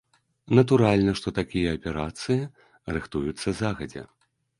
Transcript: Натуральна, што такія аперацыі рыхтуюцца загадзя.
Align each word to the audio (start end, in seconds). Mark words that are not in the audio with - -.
Натуральна, 0.59 1.11
што 1.19 1.33
такія 1.39 1.73
аперацыі 1.79 2.49
рыхтуюцца 2.97 3.55
загадзя. 3.61 4.03